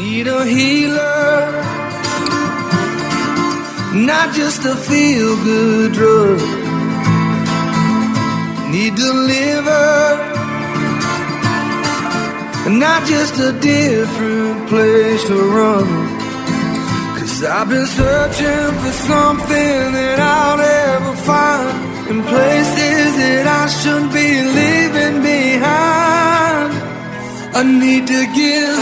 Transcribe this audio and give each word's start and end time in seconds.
Need 0.00 0.28
a 0.28 0.46
healer, 0.46 1.52
not 3.92 4.34
just 4.34 4.64
a 4.64 4.74
feel 4.74 5.36
good 5.44 5.92
drug. 5.92 6.40
Need 8.72 8.94
deliver, 8.94 9.88
not 12.84 13.06
just 13.06 13.34
a 13.40 13.52
different 13.60 14.68
place 14.70 15.22
to 15.24 15.36
run. 15.58 15.86
Cause 17.18 17.44
I've 17.44 17.68
been 17.68 17.86
searching 17.86 18.72
for 18.82 18.94
something 19.12 19.82
that 19.98 20.18
I'll 20.18 20.56
never 20.56 21.14
find 21.28 22.10
in 22.10 22.22
places 22.22 23.08
that 23.20 23.46
I 23.60 23.66
shouldn't 23.68 24.12
be 24.14 24.28
leaving 24.56 25.22
behind. 25.22 26.29
I 27.52 27.64
need 27.64 28.06
to 28.06 28.26
give 28.34 28.78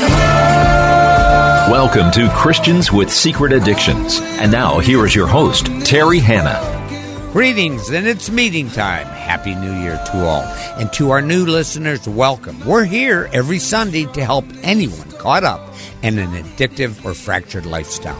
Welcome 1.71 2.11
to 2.13 2.31
Christians 2.37 2.93
with 2.93 3.11
Secret 3.11 3.53
Addictions. 3.53 4.21
And 4.21 4.53
now, 4.53 4.79
here 4.79 5.07
is 5.07 5.15
your 5.15 5.27
host, 5.27 5.67
Terry 5.85 6.19
Hanna. 6.19 6.59
Greetings, 7.33 7.89
and 7.91 8.07
it's 8.07 8.31
meeting 8.31 8.71
time. 8.71 9.07
Happy 9.07 9.55
New 9.55 9.73
Year 9.73 10.01
to 10.13 10.27
all. 10.27 10.43
And 10.79 10.93
to 10.95 11.11
our 11.11 11.23
new 11.23 11.47
listeners, 11.47 12.07
welcome. 12.09 12.61
We're 12.67 12.85
here 12.85 13.31
every 13.33 13.59
Sunday 13.59 14.05
to 14.13 14.25
help 14.25 14.45
anyone 14.63 15.11
caught 15.13 15.45
up 15.45 15.75
in 16.03 16.19
an 16.19 16.31
addictive 16.33 17.05
or 17.05 17.15
fractured 17.15 17.65
lifestyle. 17.65 18.19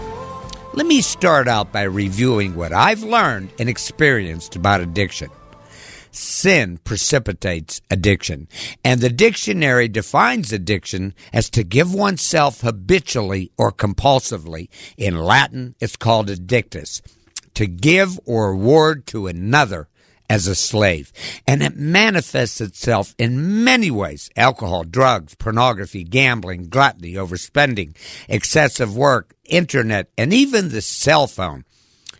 Let 0.73 0.87
me 0.87 1.03
start 1.03 1.47
out 1.47 1.73
by 1.73 1.83
reviewing 1.83 2.55
what 2.55 2.73
I've 2.73 3.03
learned 3.03 3.51
and 3.59 3.69
experienced 3.69 4.57
about 4.57 4.81
addiction. 4.81 5.31
Sin 6.19 6.79
precipitates 6.79 7.81
addiction, 7.93 8.49
and 8.83 9.01
the 9.01 9.09
dictionary 9.09 9.87
defines 9.87 10.53
addiction 10.53 11.15
as 11.33 11.49
to 11.51 11.63
give 11.63 11.95
oneself 11.95 12.61
habitually 12.61 13.53
or 13.57 13.71
compulsively. 13.71 14.69
In 14.97 15.17
Latin, 15.17 15.77
it's 15.79 15.95
called 15.95 16.29
addictus, 16.29 17.03
to 17.55 17.69
give 17.69 18.19
or 18.27 18.51
award 18.51 19.07
to 19.07 19.29
another 19.29 19.89
as 20.29 20.49
a 20.49 20.57
slave. 20.57 21.13
And 21.47 21.63
it 21.63 21.77
manifests 21.77 22.61
itself 22.61 23.15
in 23.17 23.63
many 23.63 23.91
ways 23.91 24.29
alcohol, 24.37 24.83
drugs, 24.83 25.37
pornography, 25.37 26.03
gambling, 26.03 26.69
gluttony, 26.69 27.13
overspending, 27.13 27.95
excessive 28.29 28.97
work, 28.97 29.35
internet, 29.45 30.11
and 30.19 30.33
even 30.35 30.71
the 30.71 30.83
cell 30.83 31.29
phone. 31.29 31.65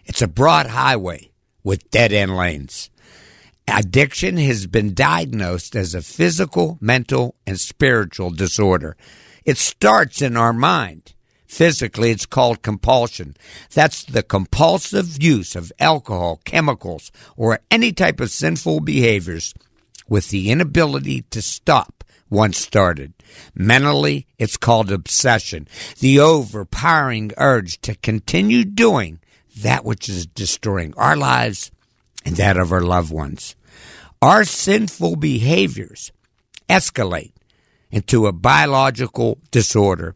It's 0.07 0.23
a 0.23 0.29
broad 0.29 0.69
highway 0.69 1.33
with 1.65 1.91
dead 1.91 2.13
end 2.13 2.37
lanes. 2.37 2.91
Addiction 3.71 4.39
has 4.39 4.67
been 4.67 4.95
diagnosed 4.95 5.77
as 5.77 5.95
a 5.95 6.01
physical, 6.01 6.79
mental, 6.81 7.35
and 7.47 7.61
spiritual 7.61 8.31
disorder. 8.31 8.97
It 9.45 9.59
starts 9.59 10.23
in 10.23 10.37
our 10.37 10.55
mind. 10.55 11.13
Physically, 11.47 12.11
it's 12.11 12.27
called 12.27 12.63
compulsion. 12.63 13.37
That's 13.73 14.05
the 14.05 14.23
compulsive 14.23 15.23
use 15.23 15.55
of 15.55 15.73
alcohol, 15.79 16.41
chemicals, 16.45 17.13
or 17.37 17.61
any 17.71 17.93
type 17.93 18.21
of 18.21 18.31
sinful 18.31 18.81
behaviors 18.81 19.55
with 20.09 20.31
the 20.31 20.51
inability 20.51 21.23
to 21.31 21.43
stop 21.43 22.05
once 22.31 22.59
started. 22.59 23.13
Mentally, 23.55 24.27
it's 24.39 24.57
called 24.57 24.91
obsession, 24.91 25.69
the 26.01 26.21
overpowering 26.21 27.33
urge 27.37 27.81
to 27.83 27.95
continue 27.97 28.65
doing 28.65 29.21
that 29.57 29.85
which 29.85 30.09
is 30.09 30.27
destroying 30.27 30.95
our 30.97 31.17
lives 31.17 31.71
and 32.25 32.37
that 32.37 32.57
of 32.57 32.73
our 32.73 32.83
loved 32.83 33.13
ones 33.13 33.57
our 34.21 34.45
sinful 34.45 35.17
behaviors 35.17 36.13
escalate 36.69 37.33
into 37.91 38.27
a 38.27 38.33
biological 38.33 39.39
disorder. 39.51 40.15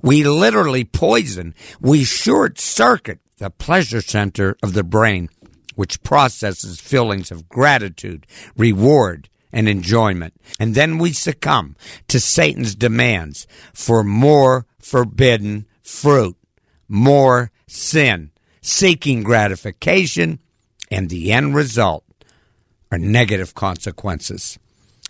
We 0.00 0.24
literally 0.24 0.84
poison, 0.84 1.54
we 1.80 2.04
short 2.04 2.58
circuit 2.58 3.20
the 3.38 3.50
pleasure 3.50 4.00
center 4.00 4.56
of 4.62 4.72
the 4.72 4.84
brain, 4.84 5.28
which 5.74 6.02
processes 6.02 6.80
feelings 6.80 7.30
of 7.30 7.48
gratitude, 7.48 8.26
reward, 8.56 9.28
and 9.52 9.68
enjoyment. 9.68 10.34
And 10.58 10.74
then 10.74 10.98
we 10.98 11.12
succumb 11.12 11.76
to 12.08 12.20
Satan's 12.20 12.74
demands 12.74 13.46
for 13.74 14.02
more 14.02 14.66
forbidden 14.78 15.66
fruit, 15.82 16.36
more 16.88 17.50
sin, 17.66 18.30
seeking 18.62 19.22
gratification, 19.22 20.38
and 20.90 21.10
the 21.10 21.32
end 21.32 21.54
result 21.54 22.05
negative 22.98 23.54
consequences. 23.54 24.58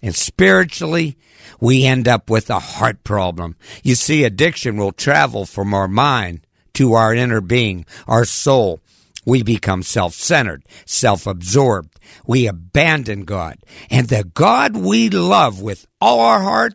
And 0.03 0.15
spiritually, 0.15 1.17
we 1.61 1.85
end 1.85 2.07
up 2.07 2.29
with 2.29 2.51
a 2.51 2.59
heart 2.59 3.03
problem. 3.05 3.57
You 3.83 3.95
see, 3.95 4.25
addiction 4.25 4.77
will 4.77 4.93
travel 4.93 5.47
from 5.47 5.73
our 5.73 5.89
mind 5.89 6.47
to 6.75 6.93
our 6.93 7.15
inner 7.15 7.41
being, 7.41 7.87
our 8.07 8.25
soul. 8.25 8.81
We 9.25 9.43
become 9.43 9.83
self 9.83 10.15
centered, 10.15 10.65
self 10.85 11.27
absorbed. 11.27 11.99
We 12.27 12.47
abandon 12.47 13.25
God. 13.25 13.59
And 13.91 14.09
the 14.09 14.25
God 14.25 14.77
we 14.77 15.11
love 15.11 15.61
with 15.61 15.87
all 16.01 16.21
our 16.21 16.41
heart 16.41 16.75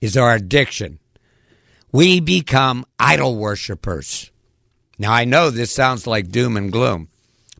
is 0.00 0.16
our 0.16 0.34
addiction. 0.34 0.98
We 1.92 2.20
become 2.20 2.86
idol 2.98 3.36
worshippers. 3.36 4.30
Now, 4.98 5.12
I 5.12 5.24
know 5.24 5.50
this 5.50 5.72
sounds 5.72 6.06
like 6.06 6.30
doom 6.30 6.56
and 6.56 6.72
gloom. 6.72 7.08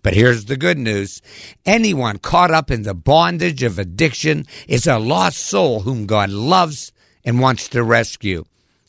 But 0.06 0.14
here's 0.14 0.44
the 0.44 0.56
good 0.56 0.78
news 0.78 1.20
anyone 1.64 2.18
caught 2.18 2.52
up 2.52 2.70
in 2.70 2.82
the 2.82 2.94
bondage 2.94 3.64
of 3.64 3.76
addiction 3.76 4.46
is 4.68 4.86
a 4.86 5.00
lost 5.00 5.38
soul 5.38 5.80
whom 5.80 6.06
God 6.06 6.30
loves 6.30 6.92
and 7.24 7.40
wants 7.40 7.66
to 7.70 7.82
rescue. 7.82 8.44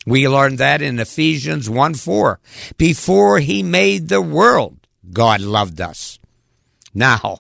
We 0.06 0.28
learned 0.28 0.60
that 0.60 0.84
in 0.84 1.00
Ephesians 1.00 1.72
1 1.72 1.96
4. 1.96 2.40
Before 2.78 3.40
he 3.40 3.64
made 3.64 4.10
the 4.10 4.22
world, 4.22 4.78
God 5.12 5.42
loved 5.42 5.82
us. 5.82 6.20
Now, 6.94 7.40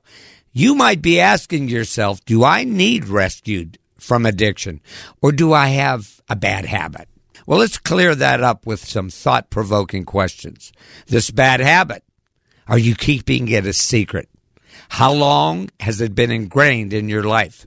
you 0.51 0.73
might 0.73 1.03
be 1.03 1.19
asking 1.19 1.69
yourself, 1.69 2.25
do 2.25 2.43
I 2.43 2.63
need 2.63 3.07
rescued 3.07 3.77
from 3.99 4.25
addiction 4.25 4.81
or 5.21 5.31
do 5.31 5.53
I 5.53 5.67
have 5.67 6.19
a 6.27 6.35
bad 6.35 6.65
habit? 6.65 7.07
Well, 7.45 7.59
let's 7.59 7.77
clear 7.77 8.15
that 8.15 8.41
up 8.41 8.65
with 8.65 8.83
some 8.83 9.11
thought 9.11 9.51
provoking 9.51 10.03
questions. 10.03 10.73
This 11.05 11.29
bad 11.29 11.59
habit, 11.59 12.03
are 12.67 12.77
you 12.77 12.95
keeping 12.95 13.47
it 13.47 13.65
a 13.65 13.73
secret? 13.73 14.29
How 14.89 15.11
long 15.11 15.69
has 15.79 16.01
it 16.01 16.15
been 16.15 16.31
ingrained 16.31 16.93
in 16.93 17.09
your 17.09 17.23
life? 17.23 17.65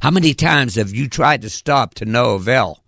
How 0.00 0.10
many 0.10 0.34
times 0.34 0.76
have 0.76 0.94
you 0.94 1.08
tried 1.08 1.42
to 1.42 1.50
stop 1.50 1.94
to 1.94 2.04
no 2.04 2.34
avail? 2.34 2.82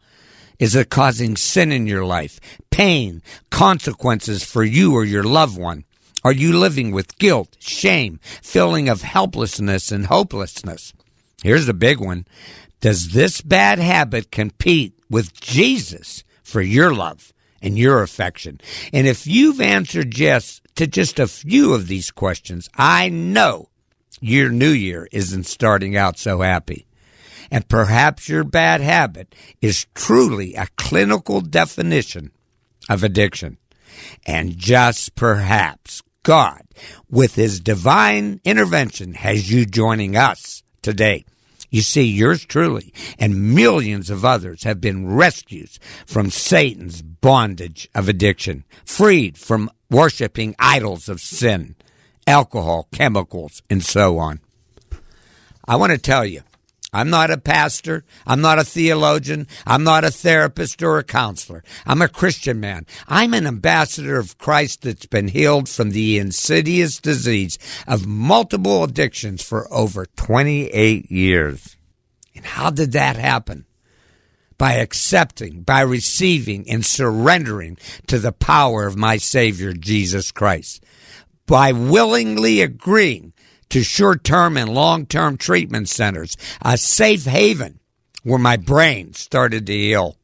Is 0.58 0.74
it 0.74 0.90
causing 0.90 1.36
sin 1.36 1.72
in 1.72 1.86
your 1.86 2.04
life, 2.04 2.40
pain, 2.70 3.22
consequences 3.50 4.42
for 4.42 4.64
you 4.64 4.94
or 4.94 5.04
your 5.04 5.24
loved 5.24 5.58
one? 5.58 5.84
Are 6.24 6.32
you 6.32 6.58
living 6.58 6.92
with 6.92 7.18
guilt, 7.18 7.56
shame, 7.60 8.18
feeling 8.42 8.88
of 8.88 9.02
helplessness 9.02 9.92
and 9.92 10.06
hopelessness? 10.06 10.92
Here's 11.42 11.68
a 11.68 11.74
big 11.74 12.00
one. 12.00 12.26
Does 12.80 13.10
this 13.10 13.40
bad 13.40 13.78
habit 13.78 14.30
compete 14.30 14.98
with 15.10 15.38
Jesus 15.40 16.24
for 16.42 16.60
your 16.60 16.94
love 16.94 17.32
and 17.62 17.78
your 17.78 18.02
affection? 18.02 18.60
And 18.92 19.06
if 19.06 19.26
you've 19.26 19.60
answered 19.60 20.18
yes 20.18 20.60
to 20.76 20.86
just 20.86 21.18
a 21.18 21.26
few 21.26 21.74
of 21.74 21.86
these 21.86 22.10
questions, 22.10 22.68
I 22.76 23.08
know 23.08 23.68
your 24.20 24.50
new 24.50 24.70
year 24.70 25.08
isn't 25.12 25.44
starting 25.44 25.96
out 25.96 26.18
so 26.18 26.40
happy. 26.40 26.86
And 27.50 27.68
perhaps 27.68 28.28
your 28.28 28.44
bad 28.44 28.80
habit 28.80 29.34
is 29.60 29.86
truly 29.94 30.54
a 30.54 30.66
clinical 30.76 31.40
definition 31.40 32.32
of 32.88 33.04
addiction. 33.04 33.58
And 34.26 34.56
just 34.56 35.14
perhaps 35.14 36.02
God, 36.22 36.62
with 37.08 37.36
his 37.36 37.60
divine 37.60 38.40
intervention, 38.44 39.14
has 39.14 39.50
you 39.50 39.64
joining 39.64 40.16
us 40.16 40.62
today. 40.82 41.24
You 41.70 41.82
see, 41.82 42.04
yours 42.04 42.44
truly 42.44 42.92
and 43.18 43.54
millions 43.54 44.10
of 44.10 44.24
others 44.24 44.64
have 44.64 44.80
been 44.80 45.12
rescued 45.12 45.70
from 46.06 46.30
Satan's 46.30 47.02
bondage 47.02 47.88
of 47.94 48.08
addiction, 48.08 48.64
freed 48.84 49.36
from 49.36 49.70
worshiping 49.90 50.54
idols 50.58 51.08
of 51.08 51.20
sin, 51.20 51.76
alcohol, 52.26 52.88
chemicals, 52.92 53.62
and 53.68 53.84
so 53.84 54.18
on. 54.18 54.40
I 55.68 55.76
want 55.76 55.92
to 55.92 55.98
tell 55.98 56.24
you, 56.24 56.42
I'm 56.96 57.10
not 57.10 57.30
a 57.30 57.36
pastor. 57.36 58.06
I'm 58.26 58.40
not 58.40 58.58
a 58.58 58.64
theologian. 58.64 59.48
I'm 59.66 59.84
not 59.84 60.02
a 60.02 60.10
therapist 60.10 60.82
or 60.82 60.96
a 60.96 61.04
counselor. 61.04 61.62
I'm 61.84 62.00
a 62.00 62.08
Christian 62.08 62.58
man. 62.58 62.86
I'm 63.06 63.34
an 63.34 63.46
ambassador 63.46 64.18
of 64.18 64.38
Christ 64.38 64.80
that's 64.80 65.04
been 65.04 65.28
healed 65.28 65.68
from 65.68 65.90
the 65.90 66.16
insidious 66.16 66.98
disease 66.98 67.58
of 67.86 68.06
multiple 68.06 68.82
addictions 68.82 69.42
for 69.42 69.70
over 69.70 70.06
28 70.16 71.10
years. 71.10 71.76
And 72.34 72.46
how 72.46 72.70
did 72.70 72.92
that 72.92 73.16
happen? 73.16 73.66
By 74.56 74.76
accepting, 74.76 75.64
by 75.64 75.82
receiving, 75.82 76.66
and 76.66 76.82
surrendering 76.82 77.76
to 78.06 78.18
the 78.18 78.32
power 78.32 78.86
of 78.86 78.96
my 78.96 79.18
Savior, 79.18 79.74
Jesus 79.74 80.32
Christ. 80.32 80.82
By 81.44 81.72
willingly 81.72 82.62
agreeing 82.62 83.34
to 83.70 83.82
short 83.82 84.24
term 84.24 84.56
and 84.56 84.74
long 84.74 85.06
term 85.06 85.36
treatment 85.36 85.88
centers, 85.88 86.36
a 86.62 86.76
safe 86.76 87.24
haven 87.24 87.80
where 88.22 88.38
my 88.38 88.56
brain 88.56 89.14
started 89.14 89.66
to 89.66 89.72
heal. 89.72 90.16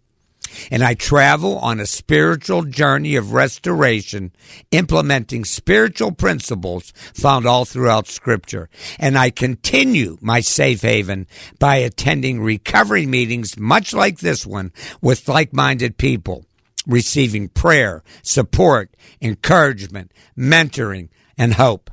And 0.70 0.82
I 0.82 0.94
travel 0.94 1.58
on 1.58 1.80
a 1.80 1.86
spiritual 1.86 2.64
journey 2.64 3.16
of 3.16 3.32
restoration, 3.32 4.32
implementing 4.70 5.44
spiritual 5.44 6.12
principles 6.12 6.92
found 7.14 7.46
all 7.46 7.64
throughout 7.64 8.08
Scripture. 8.08 8.68
And 8.98 9.16
I 9.16 9.30
continue 9.30 10.18
my 10.20 10.40
safe 10.40 10.82
haven 10.82 11.26
by 11.58 11.76
attending 11.76 12.42
recovery 12.42 13.06
meetings, 13.06 13.58
much 13.58 13.94
like 13.94 14.18
this 14.18 14.44
one, 14.44 14.72
with 15.00 15.28
like 15.28 15.52
minded 15.52 15.96
people, 15.96 16.44
receiving 16.86 17.48
prayer, 17.48 18.02
support, 18.22 18.90
encouragement, 19.20 20.12
mentoring, 20.36 21.08
and 21.38 21.54
hope. 21.54 21.91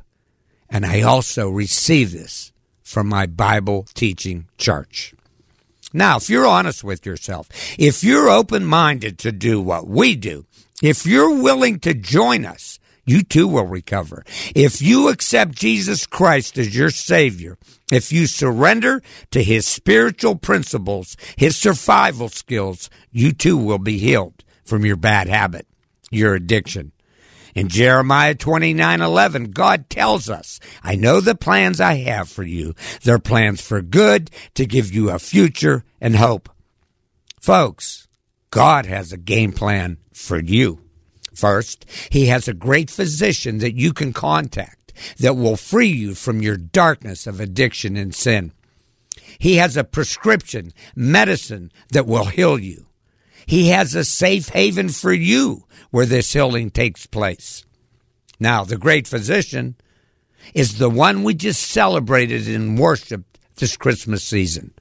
And 0.69 0.86
I 0.86 1.01
also 1.01 1.50
receive 1.50 2.12
this 2.12 2.51
from 2.83 3.07
my 3.07 3.25
Bible 3.25 3.88
teaching 3.94 4.48
church. 4.57 5.13
Now, 5.94 6.18
if 6.18 6.30
you're 6.30 6.45
honest 6.45 6.83
with 6.83 7.06
yourself, 7.06 7.50
if 7.80 8.04
you're 8.04 8.30
open 8.30 8.66
minded 8.66 9.18
to 9.19 9.31
do 9.31 9.60
what 9.60 9.88
we 9.88 10.16
do, 10.16 10.45
if 10.83 11.06
you're 11.06 11.42
willing 11.42 11.80
to 11.80 11.94
join 11.94 12.45
us, 12.45 12.80
you 13.06 13.24
too 13.24 13.48
will 13.48 13.66
recover. 13.66 14.24
If 14.54 14.83
you 14.83 15.10
accept 15.10 15.56
Jesus 15.56 16.06
Christ 16.06 16.60
as 16.60 16.77
your 16.77 16.92
Savior, 16.92 17.57
if 17.92 18.12
you 18.12 18.27
surrender 18.27 19.01
to 19.31 19.44
His 19.44 19.68
spiritual 19.68 20.36
principles, 20.36 21.18
His 21.36 21.57
survival 21.57 22.30
skills, 22.30 22.92
you 23.12 23.31
too 23.31 23.57
will 23.57 23.80
be 23.80 23.98
healed 23.98 24.44
from 24.63 24.86
your 24.86 24.95
bad 24.95 25.27
habit, 25.27 25.66
your 26.12 26.36
addiction, 26.36 26.92
in 27.59 27.67
Jeremiah 27.67 28.35
29 28.35 29.01
11, 29.01 29.51
God 29.51 29.89
tells 29.89 30.29
us, 30.29 30.61
I 30.81 30.95
know 30.95 31.19
the 31.19 31.35
plans 31.35 31.81
I 31.81 31.95
have 31.95 32.29
for 32.29 32.44
you. 32.44 32.73
They're 33.03 33.19
plans 33.19 33.59
for 33.59 33.81
good, 33.81 34.31
to 34.53 34.65
give 34.65 34.94
you 34.94 35.09
a 35.09 35.19
future 35.19 35.83
and 36.00 36.15
hope. 36.15 36.47
Folks, 37.38 38.07
God 38.50 38.85
has 38.85 39.11
a 39.11 39.17
game 39.17 39.51
plan 39.51 39.97
for 40.13 40.39
you. 40.39 40.79
First, 41.35 41.85
He 42.09 42.27
has 42.27 42.47
a 42.47 42.53
great 42.53 42.89
physician 42.89 43.57
that 43.57 43.75
you 43.75 43.91
can 43.91 44.13
contact 44.13 44.94
that 45.19 45.35
will 45.35 45.57
free 45.57 45.89
you 45.89 46.15
from 46.15 46.41
your 46.41 46.56
darkness 46.56 47.27
of 47.27 47.41
addiction 47.41 47.97
and 47.97 48.15
sin. 48.15 48.53
He 49.38 49.57
has 49.57 49.75
a 49.75 49.83
prescription, 49.83 50.71
medicine 50.95 51.73
that 51.91 52.07
will 52.07 52.25
heal 52.25 52.57
you. 52.57 52.85
He 53.50 53.69
has 53.69 53.96
a 53.96 54.06
safe 54.06 54.50
haven 54.50 54.90
for 54.90 55.12
you 55.12 55.63
where 55.90 56.06
this 56.06 56.31
healing 56.31 56.69
takes 56.69 57.07
place. 57.07 57.66
Now, 58.40 58.63
the 58.63 58.78
great 58.78 59.07
physician 59.07 59.74
is 60.54 60.78
the 60.78 60.88
one 60.88 61.24
we 61.24 61.34
just 61.34 61.63
celebrated 61.63 62.48
and 62.48 62.78
worshiped 62.78 63.40
this 63.56 63.75
Christmas 63.75 64.24
season. 64.24 64.75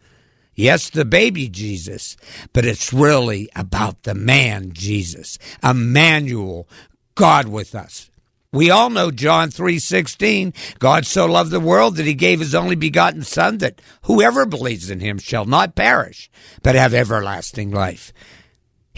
Yes, 0.54 0.90
the 0.90 1.06
baby 1.06 1.48
Jesus, 1.48 2.18
but 2.52 2.66
it's 2.66 2.92
really 2.92 3.48
about 3.56 4.02
the 4.02 4.14
man 4.14 4.72
Jesus, 4.74 5.38
Emmanuel, 5.64 6.68
God 7.14 7.48
with 7.48 7.74
us. 7.74 8.10
We 8.52 8.68
all 8.68 8.90
know 8.90 9.10
John 9.10 9.50
3:16, 9.50 10.52
God 10.78 11.06
so 11.06 11.24
loved 11.24 11.52
the 11.52 11.58
world 11.58 11.96
that 11.96 12.04
he 12.04 12.12
gave 12.12 12.40
his 12.40 12.54
only 12.54 12.76
begotten 12.76 13.24
son 13.24 13.58
that 13.58 13.80
whoever 14.02 14.44
believes 14.44 14.90
in 14.90 15.00
him 15.00 15.18
shall 15.18 15.46
not 15.46 15.74
perish 15.74 16.30
but 16.62 16.74
have 16.74 16.92
everlasting 16.92 17.70
life. 17.70 18.12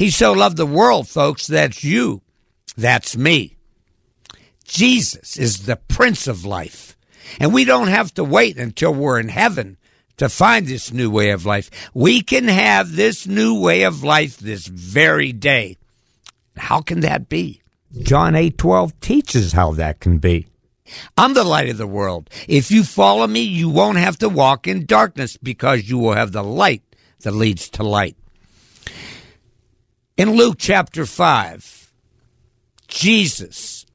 He 0.01 0.09
so 0.09 0.33
loved 0.33 0.57
the 0.57 0.65
world, 0.65 1.09
folks. 1.09 1.47
That's 1.47 1.85
you. 1.85 2.23
That's 2.75 3.19
me. 3.19 3.59
Jesus 4.65 5.37
is 5.37 5.67
the 5.67 5.77
Prince 5.77 6.27
of 6.27 6.47
Life. 6.47 6.97
And 7.39 7.53
we 7.53 7.67
don't 7.67 7.89
have 7.89 8.15
to 8.15 8.25
wait 8.25 8.57
until 8.57 8.95
we're 8.95 9.21
in 9.21 9.29
heaven 9.29 9.77
to 10.17 10.31
find 10.31 10.67
this 10.67 10.91
new 10.91 11.11
way 11.11 11.33
of 11.33 11.45
life. 11.45 11.71
We 11.93 12.23
can 12.23 12.49
have 12.49 12.97
this 12.97 13.27
new 13.27 13.61
way 13.61 13.83
of 13.83 14.03
life 14.03 14.39
this 14.39 14.67
very 14.69 15.35
day. 15.35 15.77
How 16.57 16.81
can 16.81 17.01
that 17.01 17.29
be? 17.29 17.61
John 18.01 18.35
8:12 18.35 18.99
teaches 19.03 19.53
how 19.53 19.73
that 19.73 20.01
can 20.01 20.17
be. 20.17 20.47
I'm 21.19 21.35
the 21.35 21.45
light 21.45 21.69
of 21.69 21.77
the 21.77 21.87
world. 21.87 22.31
If 22.49 22.71
you 22.71 22.85
follow 22.85 23.27
me, 23.27 23.43
you 23.43 23.69
won't 23.69 23.99
have 23.99 24.17
to 24.21 24.31
walk 24.31 24.67
in 24.67 24.87
darkness 24.87 25.37
because 25.37 25.91
you 25.91 25.99
will 25.99 26.15
have 26.15 26.33
the 26.33 26.43
light 26.43 26.85
that 27.21 27.33
leads 27.35 27.69
to 27.77 27.83
light. 27.83 28.17
In 30.21 30.33
Luke 30.33 30.57
chapter 30.59 31.07
5, 31.07 31.95
Jesus 32.89 33.87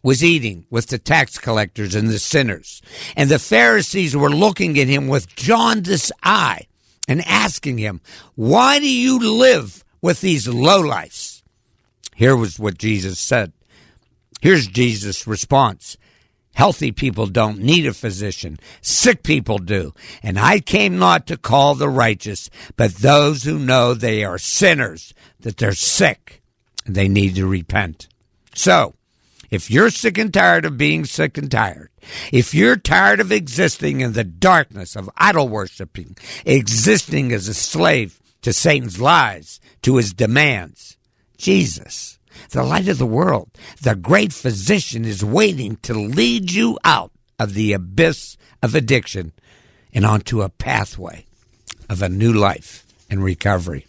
was 0.00 0.22
eating 0.22 0.64
with 0.70 0.86
the 0.86 0.98
tax 0.98 1.38
collectors 1.38 1.96
and 1.96 2.08
the 2.08 2.20
sinners, 2.20 2.80
and 3.16 3.28
the 3.28 3.40
Pharisees 3.40 4.16
were 4.16 4.30
looking 4.30 4.78
at 4.78 4.86
him 4.86 5.08
with 5.08 5.34
jaundiced 5.34 6.12
eye 6.22 6.68
and 7.08 7.20
asking 7.26 7.78
him, 7.78 8.00
Why 8.36 8.78
do 8.78 8.88
you 8.88 9.18
live 9.18 9.84
with 10.00 10.20
these 10.20 10.46
lowlifes? 10.46 11.42
Here 12.14 12.36
was 12.36 12.60
what 12.60 12.78
Jesus 12.78 13.18
said. 13.18 13.52
Here's 14.40 14.68
Jesus' 14.68 15.26
response. 15.26 15.96
Healthy 16.56 16.92
people 16.92 17.26
don't 17.26 17.58
need 17.58 17.86
a 17.86 17.92
physician. 17.92 18.58
Sick 18.80 19.22
people 19.22 19.58
do. 19.58 19.92
And 20.22 20.38
I 20.38 20.60
came 20.60 20.96
not 20.96 21.26
to 21.26 21.36
call 21.36 21.74
the 21.74 21.90
righteous, 21.90 22.48
but 22.76 22.94
those 22.94 23.42
who 23.42 23.58
know 23.58 23.92
they 23.92 24.24
are 24.24 24.38
sinners, 24.38 25.12
that 25.46 25.58
they're 25.58 25.74
sick, 25.74 26.42
and 26.84 26.96
they 26.96 27.06
need 27.06 27.36
to 27.36 27.46
repent. 27.46 28.08
So, 28.52 28.94
if 29.48 29.70
you're 29.70 29.90
sick 29.90 30.18
and 30.18 30.34
tired 30.34 30.64
of 30.64 30.76
being 30.76 31.04
sick 31.04 31.38
and 31.38 31.48
tired, 31.48 31.90
if 32.32 32.52
you're 32.52 32.74
tired 32.74 33.20
of 33.20 33.30
existing 33.30 34.00
in 34.00 34.12
the 34.12 34.24
darkness 34.24 34.96
of 34.96 35.08
idol 35.16 35.48
worshiping, 35.48 36.16
existing 36.44 37.32
as 37.32 37.46
a 37.46 37.54
slave 37.54 38.20
to 38.42 38.52
Satan's 38.52 39.00
lies, 39.00 39.60
to 39.82 39.98
his 39.98 40.12
demands, 40.12 40.96
Jesus 41.38 42.16
the 42.50 42.62
light 42.62 42.88
of 42.88 42.98
the 42.98 43.06
world, 43.06 43.50
the 43.80 43.94
great 43.94 44.32
physician 44.32 45.04
is 45.04 45.24
waiting 45.24 45.76
to 45.76 45.94
lead 45.94 46.50
you 46.50 46.78
out 46.84 47.12
of 47.38 47.54
the 47.54 47.72
abyss 47.72 48.36
of 48.62 48.74
addiction 48.74 49.32
and 49.92 50.04
onto 50.04 50.42
a 50.42 50.48
pathway 50.48 51.24
of 51.88 52.02
a 52.02 52.08
new 52.08 52.32
life 52.32 52.84
and 53.08 53.22
recovery. 53.22 53.86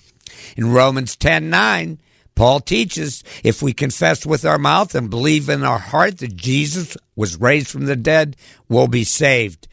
In 0.55 0.71
Romans 0.71 1.15
10 1.15 1.49
9, 1.49 1.99
Paul 2.35 2.59
teaches 2.59 3.23
if 3.43 3.61
we 3.61 3.73
confess 3.73 4.25
with 4.25 4.45
our 4.45 4.59
mouth 4.59 4.93
and 4.93 5.09
believe 5.09 5.49
in 5.49 5.63
our 5.63 5.79
heart 5.79 6.19
that 6.19 6.35
Jesus 6.35 6.95
was 7.15 7.41
raised 7.41 7.67
from 7.67 7.85
the 7.85 7.95
dead, 7.95 8.35
we'll 8.69 8.87
be 8.87 9.03
saved. 9.03 9.67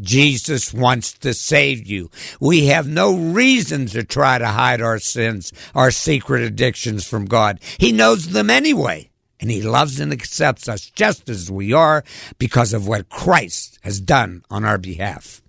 Jesus 0.00 0.72
wants 0.72 1.12
to 1.14 1.34
save 1.34 1.86
you. 1.86 2.10
We 2.38 2.66
have 2.66 2.86
no 2.86 3.16
reason 3.16 3.86
to 3.86 4.04
try 4.04 4.38
to 4.38 4.46
hide 4.46 4.80
our 4.80 4.98
sins, 4.98 5.52
our 5.74 5.90
secret 5.90 6.42
addictions 6.42 7.06
from 7.06 7.24
God. 7.24 7.60
He 7.78 7.92
knows 7.92 8.28
them 8.28 8.50
anyway. 8.50 9.10
And 9.38 9.50
he 9.50 9.60
loves 9.60 10.00
and 10.00 10.12
accepts 10.12 10.66
us 10.68 10.88
just 10.88 11.28
as 11.28 11.50
we 11.50 11.72
are 11.72 12.04
because 12.38 12.72
of 12.72 12.88
what 12.88 13.10
Christ 13.10 13.78
has 13.82 14.00
done 14.00 14.42
on 14.50 14.64
our 14.64 14.78
behalf. 14.78 15.42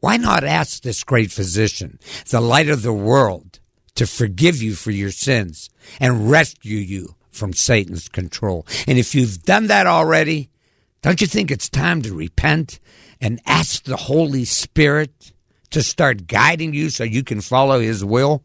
Why 0.00 0.16
not 0.16 0.44
ask 0.44 0.82
this 0.82 1.04
great 1.04 1.30
physician, 1.30 1.98
the 2.30 2.40
light 2.40 2.68
of 2.68 2.82
the 2.82 2.94
world, 2.94 3.60
to 3.96 4.06
forgive 4.06 4.62
you 4.62 4.74
for 4.74 4.90
your 4.90 5.10
sins 5.10 5.70
and 6.00 6.30
rescue 6.30 6.78
you 6.78 7.14
from 7.30 7.52
Satan's 7.52 8.08
control? 8.08 8.66
And 8.86 8.98
if 8.98 9.14
you've 9.14 9.42
done 9.42 9.66
that 9.66 9.86
already, 9.86 10.50
don't 11.02 11.20
you 11.20 11.26
think 11.26 11.50
it's 11.50 11.68
time 11.68 12.02
to 12.02 12.14
repent 12.14 12.80
and 13.20 13.40
ask 13.46 13.84
the 13.84 13.96
Holy 13.96 14.44
Spirit 14.44 15.32
to 15.70 15.82
start 15.82 16.26
guiding 16.26 16.74
you 16.74 16.90
so 16.90 17.04
you 17.04 17.22
can 17.22 17.40
follow 17.40 17.80
His 17.80 18.04
will? 18.04 18.42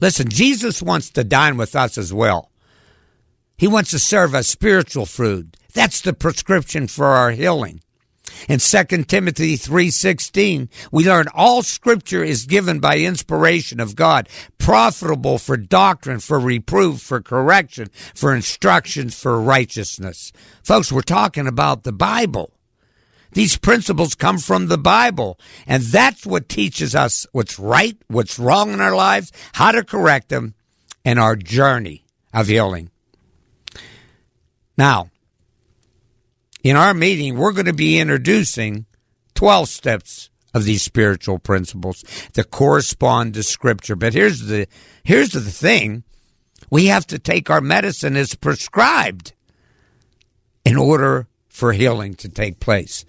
Listen, 0.00 0.28
Jesus 0.28 0.82
wants 0.82 1.10
to 1.10 1.24
dine 1.24 1.56
with 1.56 1.74
us 1.74 1.96
as 1.96 2.12
well. 2.12 2.50
He 3.56 3.66
wants 3.66 3.90
to 3.92 3.98
serve 3.98 4.34
us 4.34 4.46
spiritual 4.46 5.06
food. 5.06 5.56
That's 5.72 6.02
the 6.02 6.12
prescription 6.12 6.86
for 6.86 7.06
our 7.06 7.30
healing. 7.30 7.80
In 8.48 8.58
2 8.58 9.08
Timothy 9.08 9.56
3:16, 9.56 10.68
we 10.90 11.04
learn 11.04 11.28
all 11.34 11.62
scripture 11.62 12.22
is 12.22 12.46
given 12.46 12.80
by 12.80 12.98
inspiration 12.98 13.80
of 13.80 13.96
God, 13.96 14.28
profitable 14.58 15.38
for 15.38 15.56
doctrine, 15.56 16.20
for 16.20 16.38
reproof, 16.38 17.00
for 17.00 17.20
correction, 17.20 17.88
for 18.14 18.34
instructions 18.34 19.14
for 19.14 19.40
righteousness. 19.40 20.32
Folks, 20.62 20.92
we're 20.92 21.02
talking 21.02 21.46
about 21.46 21.82
the 21.82 21.92
Bible. 21.92 22.52
These 23.32 23.56
principles 23.58 24.14
come 24.14 24.38
from 24.38 24.68
the 24.68 24.78
Bible, 24.78 25.38
and 25.66 25.82
that's 25.82 26.24
what 26.24 26.48
teaches 26.48 26.94
us 26.94 27.26
what's 27.32 27.58
right, 27.58 27.96
what's 28.08 28.38
wrong 28.38 28.72
in 28.72 28.80
our 28.80 28.94
lives, 28.94 29.32
how 29.52 29.72
to 29.72 29.84
correct 29.84 30.28
them, 30.30 30.54
and 31.04 31.18
our 31.18 31.36
journey 31.36 32.04
of 32.32 32.46
healing. 32.48 32.90
Now, 34.78 35.10
in 36.70 36.76
our 36.76 36.94
meeting, 36.94 37.36
we're 37.36 37.52
going 37.52 37.66
to 37.66 37.72
be 37.72 38.00
introducing 38.00 38.86
12 39.34 39.68
steps 39.68 40.30
of 40.52 40.64
these 40.64 40.82
spiritual 40.82 41.38
principles 41.38 42.04
that 42.32 42.50
correspond 42.50 43.34
to 43.34 43.42
scripture. 43.44 43.94
But 43.94 44.14
here's 44.14 44.40
the 44.40 44.66
here's 45.04 45.30
the 45.30 45.40
thing. 45.42 46.02
We 46.68 46.86
have 46.86 47.06
to 47.08 47.20
take 47.20 47.50
our 47.50 47.60
medicine 47.60 48.16
as 48.16 48.34
prescribed 48.34 49.32
in 50.64 50.76
order 50.76 51.28
for 51.48 51.72
healing 51.72 52.14
to 52.14 52.28
take 52.28 52.58
place. 52.58 53.04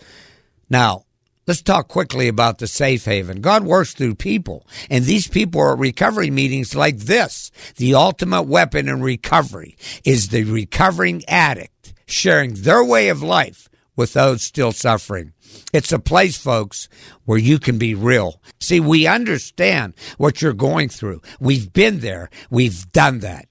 Now, 0.69 1.05
let's 1.47 1.63
talk 1.63 1.87
quickly 1.87 2.27
about 2.27 2.59
the 2.59 2.67
safe 2.67 3.05
haven. 3.05 3.41
God 3.41 3.63
works 3.63 3.95
through 3.95 4.15
people, 4.15 4.67
and 4.87 5.03
these 5.03 5.27
people 5.27 5.61
are 5.61 5.75
recovery 5.75 6.29
meetings 6.29 6.75
like 6.75 6.97
this. 6.97 7.51
The 7.77 7.95
ultimate 7.95 8.43
weapon 8.43 8.87
in 8.87 9.01
recovery 9.01 9.77
is 10.03 10.27
the 10.27 10.43
recovering 10.43 11.23
addict 11.27 11.71
sharing 12.07 12.53
their 12.55 12.83
way 12.83 13.09
of 13.09 13.21
life 13.21 13.69
with 13.95 14.13
those 14.13 14.43
still 14.43 14.71
suffering. 14.71 15.33
It's 15.73 15.91
a 15.91 15.99
place, 15.99 16.37
folks, 16.37 16.87
where 17.25 17.37
you 17.37 17.59
can 17.59 17.77
be 17.77 17.95
real. 17.95 18.41
See, 18.59 18.79
we 18.79 19.07
understand 19.07 19.93
what 20.17 20.41
you're 20.41 20.53
going 20.53 20.89
through. 20.89 21.21
We've 21.39 21.71
been 21.73 21.99
there. 21.99 22.29
We've 22.49 22.89
done 22.91 23.19
that. 23.19 23.47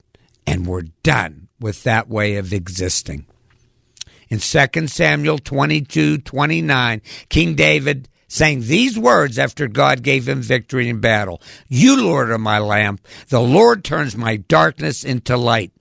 And 0.47 0.65
we're 0.65 0.83
done 1.03 1.49
with 1.59 1.83
that 1.83 2.07
way 2.07 2.37
of 2.37 2.53
existing. 2.53 3.25
In 4.29 4.39
2 4.39 4.87
Samuel 4.87 5.37
22 5.37 6.19
29, 6.19 7.01
King 7.29 7.55
David 7.55 8.09
saying 8.27 8.61
these 8.61 8.99
words 8.99 9.39
after 9.39 9.67
God 9.67 10.03
gave 10.03 10.27
him 10.27 10.41
victory 10.41 10.89
in 10.89 10.99
battle 10.99 11.41
You, 11.67 12.01
Lord, 12.01 12.29
are 12.29 12.37
my 12.37 12.59
lamp. 12.59 13.05
The 13.29 13.41
Lord 13.41 13.83
turns 13.83 14.15
my 14.15 14.37
darkness 14.37 15.03
into 15.03 15.37
light. 15.37 15.71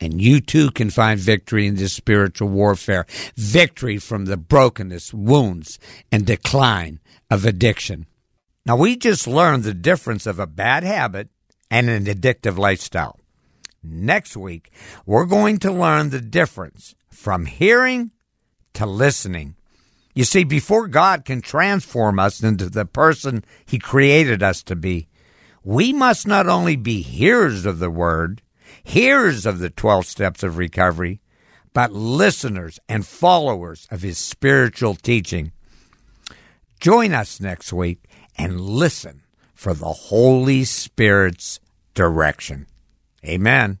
And 0.00 0.20
you 0.20 0.40
too 0.40 0.70
can 0.70 0.90
find 0.90 1.18
victory 1.18 1.66
in 1.66 1.76
this 1.76 1.92
spiritual 1.92 2.48
warfare. 2.48 3.06
Victory 3.36 3.98
from 3.98 4.26
the 4.26 4.36
brokenness, 4.36 5.14
wounds, 5.14 5.78
and 6.12 6.26
decline 6.26 7.00
of 7.30 7.44
addiction. 7.44 8.06
Now, 8.64 8.76
we 8.76 8.96
just 8.96 9.26
learned 9.26 9.62
the 9.62 9.74
difference 9.74 10.26
of 10.26 10.38
a 10.38 10.46
bad 10.46 10.82
habit 10.82 11.28
and 11.70 11.88
an 11.88 12.04
addictive 12.04 12.58
lifestyle. 12.58 13.18
Next 13.82 14.36
week, 14.36 14.70
we're 15.04 15.26
going 15.26 15.58
to 15.58 15.72
learn 15.72 16.10
the 16.10 16.20
difference 16.20 16.94
from 17.10 17.46
hearing 17.46 18.10
to 18.74 18.84
listening. 18.86 19.54
You 20.14 20.24
see, 20.24 20.44
before 20.44 20.88
God 20.88 21.24
can 21.24 21.42
transform 21.42 22.18
us 22.18 22.42
into 22.42 22.68
the 22.68 22.84
person 22.84 23.44
He 23.64 23.78
created 23.78 24.42
us 24.42 24.62
to 24.64 24.74
be, 24.74 25.08
we 25.62 25.92
must 25.92 26.26
not 26.26 26.48
only 26.48 26.76
be 26.76 27.02
hearers 27.02 27.66
of 27.66 27.78
the 27.78 27.90
word, 27.90 28.42
hearers 28.86 29.44
of 29.46 29.58
the 29.58 29.68
12 29.68 30.06
steps 30.06 30.42
of 30.44 30.56
recovery, 30.56 31.20
but 31.74 31.92
listeners 31.92 32.78
and 32.88 33.04
followers 33.04 33.88
of 33.90 34.02
his 34.02 34.16
spiritual 34.16 34.94
teaching. 34.94 35.50
Join 36.78 37.12
us 37.12 37.40
next 37.40 37.72
week 37.72 38.04
and 38.38 38.60
listen 38.60 39.22
for 39.54 39.74
the 39.74 39.92
Holy 39.92 40.64
Spirit's 40.64 41.58
direction. 41.94 42.66
Amen. 43.24 43.80